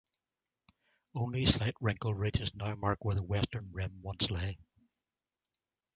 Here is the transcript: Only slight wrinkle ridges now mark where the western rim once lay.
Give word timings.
Only 1.13 1.45
slight 1.45 1.75
wrinkle 1.79 2.15
ridges 2.15 2.55
now 2.55 2.73
mark 2.73 3.05
where 3.05 3.13
the 3.13 3.21
western 3.21 3.71
rim 3.71 4.01
once 4.01 4.31
lay. 4.31 4.57